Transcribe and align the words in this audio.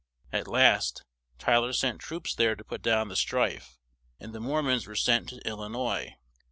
At 0.33 0.47
last, 0.47 1.03
Ty 1.37 1.57
ler 1.59 1.73
sent 1.73 2.01
troops 2.01 2.33
there 2.33 2.55
to 2.55 2.63
put 2.63 2.81
down 2.81 3.09
the 3.09 3.15
strife, 3.15 3.77
and 4.19 4.33
the 4.33 4.39
Mor 4.39 4.63
mons 4.63 4.87
were 4.87 4.95
sent 4.95 5.29
to 5.29 5.39
Il 5.47 5.59
li 5.59 5.69
nois. 5.69 6.13